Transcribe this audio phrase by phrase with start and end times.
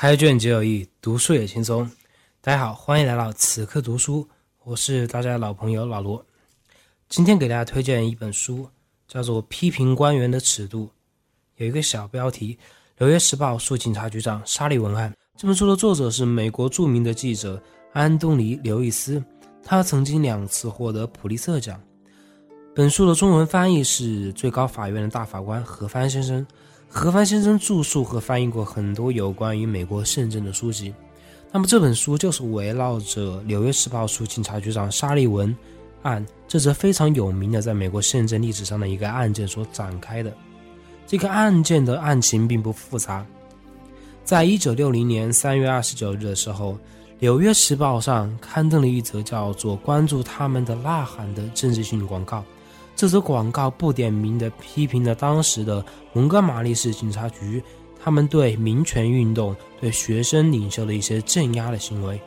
[0.00, 1.86] 开卷即有益，读书也轻松。
[2.40, 4.26] 大家好，欢迎来到此刻读书，
[4.64, 6.24] 我是大家的老朋友老罗。
[7.10, 8.66] 今天给大家推荐一本书，
[9.06, 10.84] 叫做《批评官员的尺度》，
[11.56, 12.54] 有一个小标题：
[12.96, 15.14] 《纽约时报》诉警察局长沙利文案。
[15.36, 17.62] 这本书的作者是美国著名的记者
[17.92, 19.22] 安东尼·刘易斯，
[19.62, 21.78] 他曾经两次获得普利策奖。
[22.74, 26.46] 本书的中文翻译是最高法院的大法官何帆先生。
[26.92, 30.92] 何帆先生著述和翻译过很多有关于美国宪政的书籍，
[31.52, 35.56] 那么这本书就是围绕着《纽约时报》署警察局长沙利文
[36.02, 40.32] 案这则非常有名的在美国宪政历史上的一个案件所展开的。
[41.06, 43.24] 这个案件的案情并不复杂，
[44.24, 46.72] 在一九六零年三月二十九日的时候，
[47.20, 52.44] 《纽约时报》上刊登了一则叫做“关注他们的呐喊”的政治性广告。
[52.94, 57.62] 这则广告不点名的批评了当时的蒙哥马利市警察局，
[58.02, 62.20] 他们对民权运动、对学生领袖的一些镇压的行为。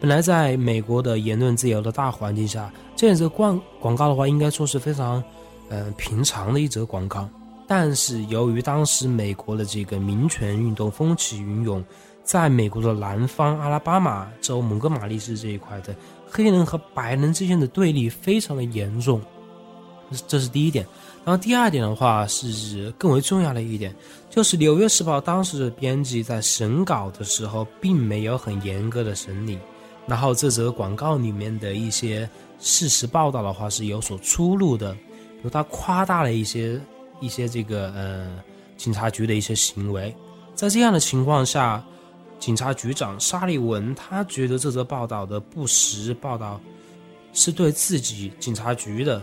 [0.00, 5.22] 本来在美国的言论自由的大环境下，这样子广广告的话，应该说是非常，
[5.68, 7.28] 呃，平常的一则广告。
[7.66, 11.82] 但是由于当时美国的这个民权运动风起云涌，
[12.22, 15.94] 在美国的南方阿拉巴马州蒙哥马利市这一块的
[16.30, 19.20] 黑人和白人之间的对立非常的严重。
[20.26, 20.86] 这是第一点，
[21.24, 23.94] 然后第二点的话是更为重要的一点，
[24.30, 29.58] 就是《纽约时报》当时的编辑在审稿的时候并没有很严格的审理，
[30.06, 32.28] 然后这则广告里面的一些
[32.60, 36.80] 事实报道的话是有所出入的，比如他夸大了一些
[37.20, 38.42] 一些这个呃
[38.76, 40.14] 警察局的一些行为，
[40.54, 41.82] 在这样的情况下，
[42.38, 46.60] 警察局长沙利文他觉得这则报道的不实报道
[47.32, 49.22] 是对自己警察局的。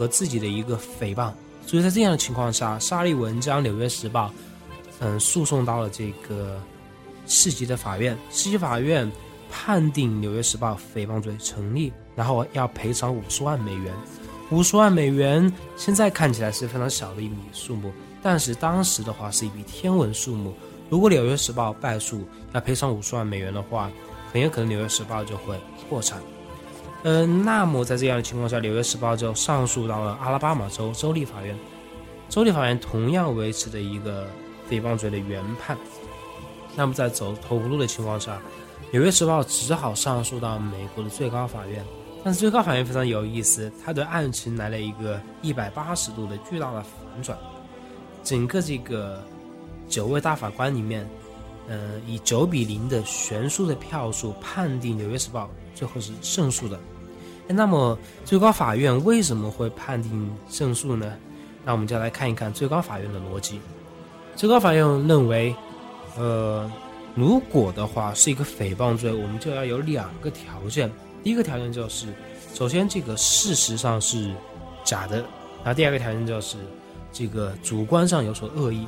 [0.00, 1.30] 和自己的一个诽谤，
[1.66, 4.28] 所以在这样的情况下，沙利文将《纽约时报》
[5.00, 6.58] 嗯诉讼到了这个
[7.26, 9.12] 市级的法院，市级法院
[9.50, 13.94] 判定《纽约时报》诽谤罪成立，然后要赔偿五十万美元。
[14.50, 20.54] 五十万美元现在看起来是非常小的一笔数目，但是当时的话是一笔天文数目。
[20.88, 23.90] 如果《纽约时报》败诉要赔偿五十万美元的话，
[24.32, 25.60] 很有可能《纽约时报》就会
[25.90, 26.22] 破产。
[27.02, 31.56] 嗯，那么在这样的情况下，《纽约时报》就上诉到了阿拉巴马州州立法院，
[32.28, 34.26] 州立法院同样维持着一个
[34.68, 35.76] 诽谤罪的原判。
[36.76, 38.36] 那么在走投无路的情况下，
[38.92, 41.84] 《纽约时报》只好上诉到美国的最高法院。
[42.22, 47.38] 但是最高法院非常有意思，他对案情来了一个一百八十度的巨大的反转。
[48.22, 49.24] 整个这个
[49.88, 51.08] 九位大法官里面，
[51.68, 55.44] 呃，以九比零的悬殊的票数判定《纽约时报》
[55.78, 56.78] 最后是胜诉的。
[57.46, 61.12] 那么最高法院为什么会判定胜诉呢？
[61.64, 63.60] 那我们就来看一看最高法院的逻辑。
[64.36, 65.54] 最高法院认为，
[66.16, 66.70] 呃，
[67.14, 70.90] 如果的话是一个诽谤罪，我们就要有两个条件。
[71.22, 72.06] 第一个条件就是，
[72.54, 74.32] 首先这个事实上是
[74.84, 75.16] 假的；
[75.58, 76.56] 然后第二个条件就是，
[77.12, 78.86] 这个主观上有所恶意。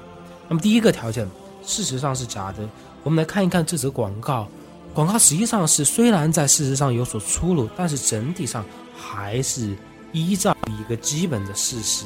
[0.49, 1.29] 那么第一个条件，
[1.65, 2.69] 事实上是假的，
[3.03, 4.49] 我们来看一看这则广告。
[4.95, 8.65] 广告实际上是虽然在事实上有所出入，但是整体上
[8.97, 9.75] 还是
[10.13, 12.05] 依照一个基本的事实。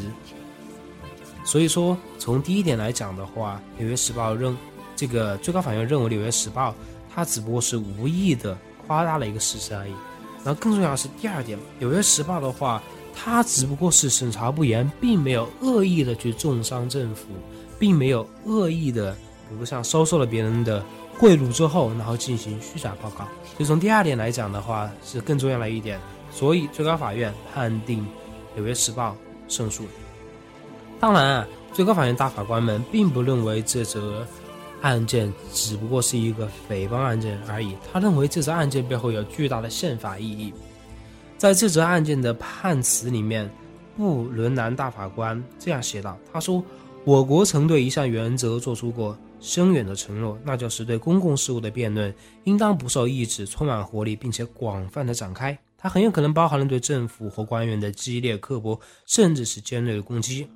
[1.45, 4.57] 所以说，从第一点来讲的话，《纽约时报》认
[4.95, 6.71] 这个最高法院认为，《纽约时报》
[7.13, 8.57] 它只不过是无意的
[8.87, 9.93] 夸大了一个事实而已。
[10.45, 12.81] 然后更重要的是第二点，《纽约时报》的话，
[13.13, 17.27] 它只不过是审查不严，并没有恶意的去重伤政府，
[17.81, 19.17] 并没有恶意的，
[19.49, 20.85] 比如像收受了别人的。
[21.19, 23.27] 贿赂之后，然后进行虚假报告。
[23.59, 25.99] 就从第二点来讲的话，是更重要的一点。
[26.31, 28.01] 所以最高法院判定
[28.55, 29.17] 《纽约时报》
[29.55, 29.85] 胜诉。
[31.01, 34.27] 当然啊，最高法院大法官们并不认为这则
[34.83, 40.53] 案件只不过是一个诽谤案件而已，他认为这则案件背后有巨大的宪法意义。
[41.39, 43.51] 在这则案件的判词里面，
[43.97, 46.63] 布伦南大法官这样写道：“他说，
[47.05, 55.57] 我国曾对一项原则做出过。”深远的承诺，那就是对公共事务的辩论应当不受抑制，充满活力，并且广泛的展开。
[55.79, 60.49] 它很有可能包含了对政府和官员的激烈、刻薄，甚至是尖锐的攻击。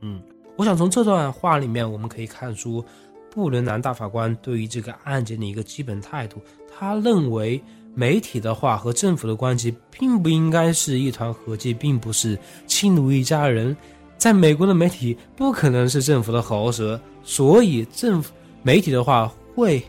[0.00, 0.20] 嗯，
[0.56, 2.84] 我想从这段话里面，我们可以看出
[3.30, 6.40] 布伦南大法官对于这个案件的一个基本态度。
[6.74, 7.62] 他认为
[7.94, 12.36] 媒体的话和政府的关系并不应该是一团和气，并不是
[12.66, 13.76] 亲如一家人。
[14.16, 18.32] 在美国的媒体不可能是政府的喉舌，所以政府
[18.62, 19.82] 媒体的话会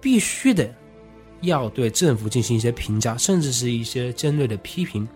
[0.00, 0.72] 必须的
[1.40, 5.06] 要对政府进行一些评价，甚至是一些尖锐的批评。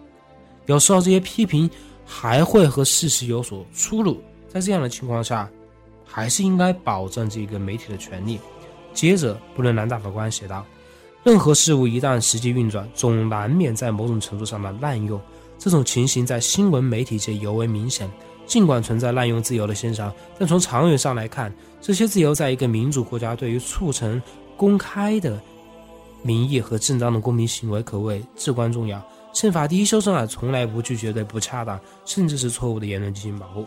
[0.67, 1.69] 有时候这些批评
[2.05, 4.21] 还会和事实有所出入。
[4.49, 5.49] 在这样的情况下，
[6.05, 8.39] 还是应该保证这个媒体的权利。
[8.93, 10.67] 接着，布伦南大法官写道
[11.23, 15.21] ：“任何事物一旦实际运转，总难免在某种程度上的滥用。
[15.57, 18.11] 这种情形在新闻媒体界尤为明显。
[18.51, 24.21] 尽管存在滥用自由的现象，但从长远上来看，这些自由在一个民主国家对于促成
[24.57, 25.41] 公开的
[26.21, 29.01] 民意和正当的公民行为可谓至关重要。
[29.33, 33.65] 宪法第一修正案从来不拒绝对不恰当甚至是错误的言论进行保护。”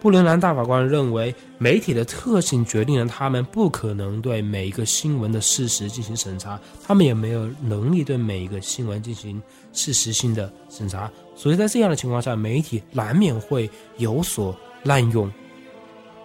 [0.00, 9.40] 布伦南大法官认为，媒体的特性决定了他们不可能对每一个新闻的事实进行审查，他们也没有能力对每一个新闻进行
[9.74, 11.10] 事实性的审查。
[11.36, 13.68] 所以在这样的情况下，媒体难免会
[13.98, 15.30] 有所滥用。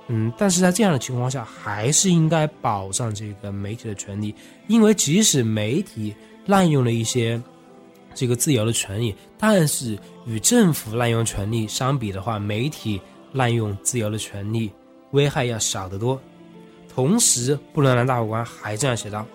[0.07, 4.33] 嗯，但是在这样的情况下，还是应该保障这个媒体的权利，
[4.67, 7.41] 因为即使媒体滥用了一些
[8.13, 13.01] 这个自由的权利，但是与政府滥用权利相比的话，媒体。
[13.35, 14.71] 滥用自由的权利，
[15.11, 16.17] 危害要小得多。
[16.87, 19.25] 同时，布伦南大法官还这样写道：“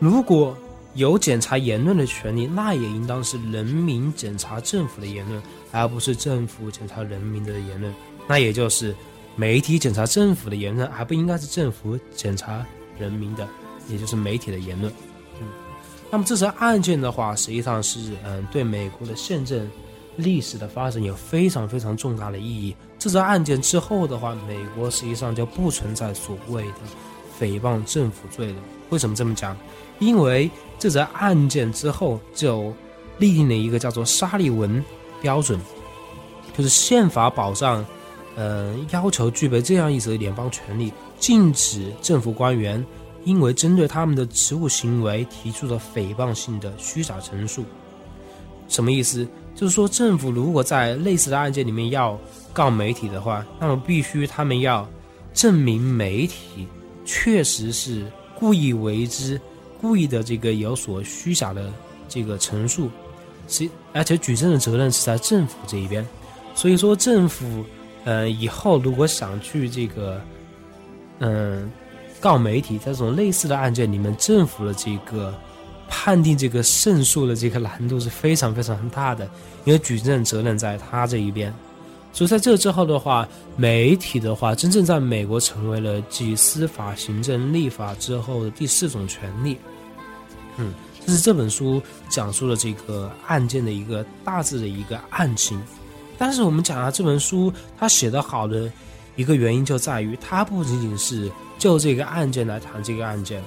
[0.00, 0.56] 如果
[0.94, 7.94] 有检查言论的权利，那也应当是人民检查政府的言论，而不是政府检查人民的言论。
[8.26, 8.96] 那也就是
[9.36, 12.64] 媒体检查政府的言论，而不应该是政府检查
[12.98, 13.46] 人民的，
[13.86, 14.90] 也就是媒体的言论。”
[15.38, 15.46] 嗯，
[16.10, 19.70] 那么这则案件的话，实际上是嗯，对美国的宪政。
[20.16, 22.74] 历史的发展有非常非常重大的意义。
[22.98, 26.74] 这则案件之后的话，美国实际上就不存在所谓的
[27.40, 28.56] 诽谤政府罪了。
[28.90, 29.56] 为什么这么讲？
[29.98, 32.72] 因为这则案件之后就
[33.18, 34.82] 立定了一个叫做沙利文
[35.20, 35.58] 标准，
[36.56, 37.84] 就是宪法保障，
[38.36, 42.84] 呃，要求具备这样一则联邦权利，禁止政府官员
[43.24, 47.64] 因为针对他们的职务行为提出的诽谤性的虚假陈述。
[48.68, 49.26] 什么意思？
[49.56, 52.16] 就是说，政府如果在类似的案件里面要
[52.52, 54.86] 告媒体的话，那么必须他们要
[55.32, 56.68] 证明媒体
[57.06, 58.04] 确实是
[58.38, 59.40] 故意为之、
[59.80, 61.72] 故意的这个有所虚假的
[62.06, 62.90] 这个陈述，
[63.48, 66.06] 是而且举证的责任是在政府这一边。
[66.54, 67.64] 所以说，政府
[68.04, 70.20] 呃以后如果想去这个
[71.20, 71.72] 嗯
[72.20, 75.34] 告媒体，在这种类似的案件里面，政府的这个。
[75.88, 79.28] 判定这个胜诉的这个难度是非常非常大的，
[79.64, 81.54] 因为举证责任在他这一边，
[82.12, 89.56] 所以在这之后的话，媒体的话真正在美国成为了继司法、行政、立法之后的第四种权利。
[90.56, 90.72] 嗯，
[91.04, 95.62] 这是这本书讲述了这个案件的一个大致的一个案情。
[96.18, 98.70] 但是我们讲啊，这本书它写的好的
[99.16, 103.42] 一个原因就在于，它不仅仅是就这个案件来谈这个案件。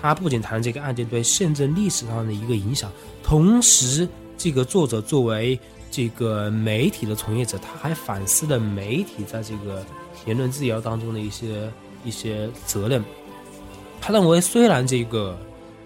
[0.00, 2.90] 他不仅谈这个案件对宪政历史上的一个影响，
[3.22, 5.58] 同时，这个作者作为
[5.90, 9.84] 这个媒体的从业者，他还反思了媒体在这个
[10.26, 11.70] 言论自由当中的一些
[12.04, 13.02] 一些责任。
[14.00, 15.36] 他认为，虽然这个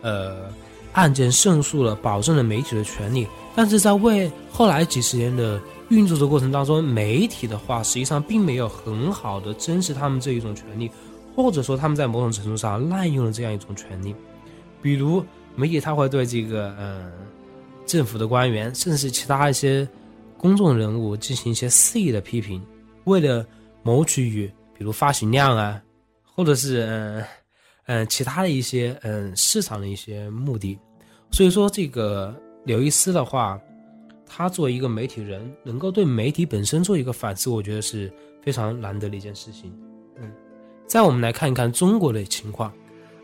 [0.03, 0.51] 呃
[0.93, 3.27] 案件胜诉了，保证了媒体的权利，
[3.57, 10.91] 但是在为后来几十年的运作的过程当中，媒体的话实际上并没有很好的珍视他们这一种权利。
[11.35, 14.15] 或者说他们在某种程度上滥用了这样一种权利，
[14.81, 15.25] 比如
[15.55, 17.13] 媒体他会对这个呃
[17.87, 19.89] 政府的官员，甚至是其他一些
[20.37, 22.63] 公众人物进行一些肆意的批评，
[23.05, 23.47] 为了
[23.83, 24.47] 谋取与
[24.77, 25.83] 比如发行量啊，
[26.25, 27.25] 或者是嗯
[27.87, 30.79] 嗯其他的一些嗯市场的一些目的。
[31.31, 33.59] 所以说这个刘易斯的话，
[34.27, 39.73] 他作为一个媒体人，能够对媒体本身做一个反思，我觉得是非常难得的一件事情。
[40.93, 42.71] 再我们来看一看中国的情况，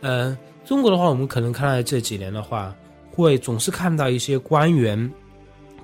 [0.00, 0.34] 呃，
[0.64, 2.75] 中国的话，我们可能看到这几年的话，
[3.10, 5.12] 会总是看到一些官员，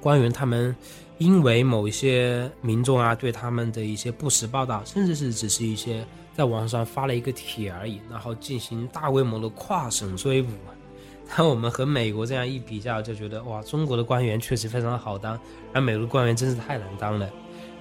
[0.00, 0.74] 官员他们
[1.18, 6.02] 因为某一些民众啊对他们的一些不实报道，甚至是只是一些
[6.34, 10.52] 在网上发了一个帖而已，然后进行大规模的跨省追捕。
[11.36, 15.38] 那我们和美国这样一比较，就觉得哇，中国的官员确实非常好当，
[15.74, 17.28] 而美国的官员真是太难当了。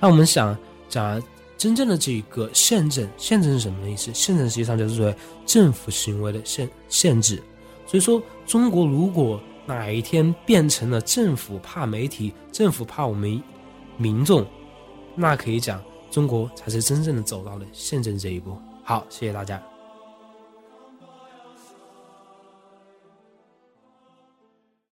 [0.02, 0.58] 那我们想
[0.90, 1.24] 讲。
[1.58, 4.14] 真正的这个宪政，宪政是什么意思？
[4.14, 5.14] 宪政实际上就是说
[5.46, 7.42] 政府行为的限限制。
[7.86, 13.42] 所以说，中国如果哪一天变成了政府怕媒体，政府怕我们
[13.98, 14.46] 民众，
[15.16, 18.58] 那可以讲中国才是真正的走到了宪政这一步。
[18.84, 19.73] 好，谢谢大家。